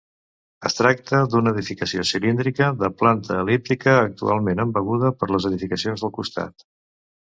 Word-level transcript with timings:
Es 0.69 0.77
tracta 0.77 1.19
d'una 1.33 1.53
edificació 1.57 2.07
cilíndrica 2.13 2.71
de 2.81 2.91
planta 3.03 3.39
el·líptica 3.45 3.97
actualment 4.09 4.67
embeguda 4.67 5.17
per 5.23 5.33
les 5.37 5.51
edificacions 5.55 6.05
del 6.09 6.19
costat. 6.23 6.73